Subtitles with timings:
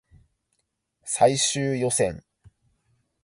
[1.05, 2.23] 最終予選